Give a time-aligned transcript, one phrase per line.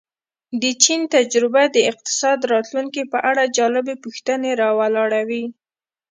[0.61, 5.45] د چین تجربه د اقتصاد راتلونکې په اړه جالبې پوښتنې را ولاړوي.